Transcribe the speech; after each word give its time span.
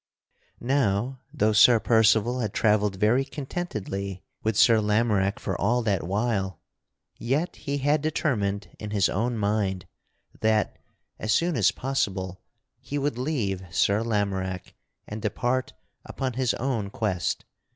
Now 0.59 1.19
though 1.31 1.53
Sir 1.53 1.79
Percival 1.79 2.39
had 2.39 2.55
travelled 2.55 2.95
very 2.95 3.23
contentedly 3.23 4.23
with 4.41 4.57
Sir 4.57 4.81
Lamorack 4.81 5.37
for 5.37 5.55
all 5.61 5.83
that 5.83 6.01
while, 6.01 6.59
yet 7.19 7.55
he 7.55 7.77
had 7.77 8.01
determined 8.01 8.69
in 8.79 8.89
his 8.89 9.09
own 9.09 9.37
mind 9.37 9.85
that, 10.39 10.75
as 11.19 11.31
soon 11.31 11.55
as 11.55 11.69
possible, 11.69 12.41
he 12.79 12.97
would 12.97 13.19
leave 13.19 13.61
Sir 13.69 14.01
Lamorack 14.01 14.73
and 15.07 15.21
depart 15.21 15.73
upon 16.03 16.33
his 16.33 16.55
own 16.55 16.89
quest. 16.89 17.45